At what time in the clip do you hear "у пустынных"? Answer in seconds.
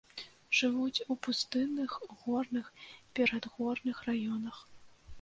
1.11-1.91